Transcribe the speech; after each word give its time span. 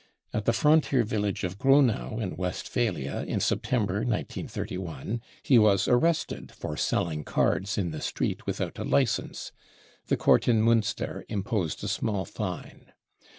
At 0.33 0.45
the 0.45 0.51
frontier 0.51 1.03
village 1.03 1.43
of 1.43 1.59
Gronau 1.59 2.19
in 2.19 2.35
Westphalia, 2.35 3.23
in 3.27 3.39
September 3.39 3.97
1931, 4.01 5.21
he 5.43 5.59
was*arrested 5.59 6.51
for 6.51 6.75
selling 6.75 7.23
cards 7.23 7.77
in 7.77 7.91
the 7.91 8.01
street 8.01 8.47
without 8.47 8.79
a 8.79 8.83
licence;* 8.83 9.51
the 10.07 10.17
court 10.17 10.47
in 10.47 10.59
Munster 10.63 11.23
imposed 11.29 11.83
a 11.83 11.87
small 11.87 12.25
fine. 12.25 12.93